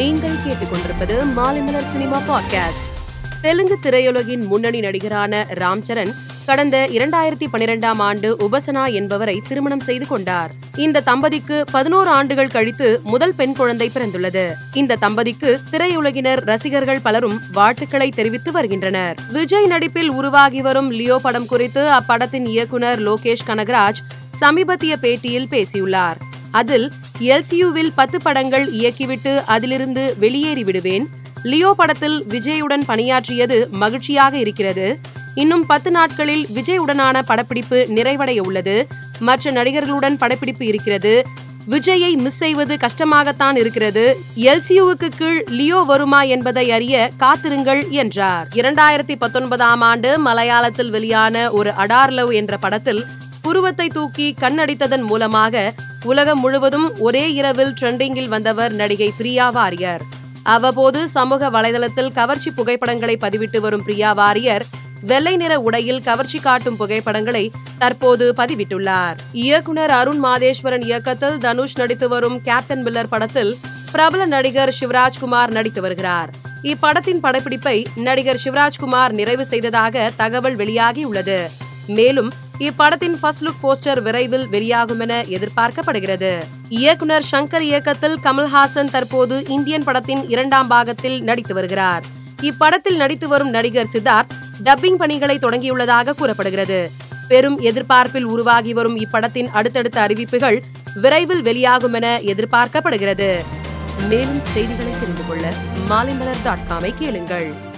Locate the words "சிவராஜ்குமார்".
74.80-75.50, 78.44-79.10